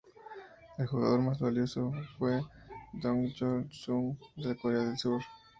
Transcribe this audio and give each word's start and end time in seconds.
El 0.79 0.87
jugador 0.87 1.19
más 1.21 1.37
valioso 1.37 1.93
fue 2.17 2.41
Dong-yol 2.93 3.71
Sun 3.71 4.17
de 4.35 4.57
Corea 4.57 4.79
del 4.85 4.97
Sur. 4.97 5.21